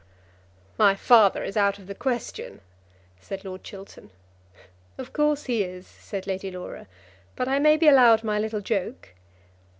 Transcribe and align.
"My 0.79 0.95
father 0.95 1.43
is 1.43 1.55
out 1.55 1.77
of 1.77 1.85
the 1.85 1.93
question," 1.93 2.61
said 3.19 3.45
Lord 3.45 3.63
Chiltern. 3.63 4.09
"Of 4.97 5.13
course 5.13 5.43
he 5.43 5.63
is," 5.63 5.85
said 5.85 6.25
Lady 6.25 6.49
Laura, 6.49 6.87
"but 7.35 7.47
I 7.47 7.59
may 7.59 7.77
be 7.77 7.87
allowed 7.87 8.23
my 8.23 8.39
little 8.39 8.61
joke." 8.61 9.09